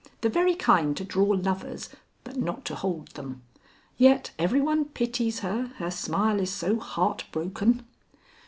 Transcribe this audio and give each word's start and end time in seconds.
The 0.21 0.29
very 0.29 0.55
kind 0.55 0.97
to 0.97 1.03
draw 1.05 1.25
lovers, 1.27 1.89
but 2.23 2.35
not 2.35 2.65
to 2.65 2.73
hold 2.73 3.09
them. 3.09 3.43
Yet 3.99 4.31
every 4.39 4.59
one 4.59 4.85
pities 4.85 5.41
her, 5.41 5.73
her 5.77 5.91
smile 5.91 6.39
is 6.39 6.51
so 6.51 6.79
heart 6.79 7.25
broken." 7.31 7.85